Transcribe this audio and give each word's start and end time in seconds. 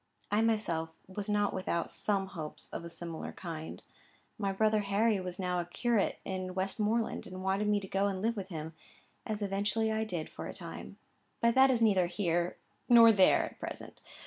I 0.31 0.41
myself 0.41 0.89
was 1.05 1.29
not 1.29 1.53
without 1.53 1.91
some 1.91 2.25
hopes 2.25 2.73
of 2.73 2.83
a 2.83 2.89
similar 2.89 3.31
kind. 3.33 3.83
My 4.39 4.51
brother 4.51 4.79
Harry 4.79 5.19
was 5.19 5.37
now 5.37 5.59
a 5.59 5.65
curate 5.65 6.17
in 6.25 6.55
Westmoreland, 6.55 7.27
and 7.27 7.43
wanted 7.43 7.67
me 7.67 7.79
to 7.81 7.87
go 7.87 8.07
and 8.07 8.19
live 8.19 8.35
with 8.35 8.47
him, 8.49 8.73
as 9.27 9.43
eventually 9.43 9.91
I 9.91 10.03
did 10.03 10.27
for 10.27 10.47
a 10.47 10.55
time. 10.55 10.97
But 11.39 11.53
that 11.53 11.69
is 11.69 11.83
neither 11.83 12.07
here 12.07 12.57
nor 12.89 13.11
there 13.11 13.43
at 13.45 13.59
present. 13.59 14.01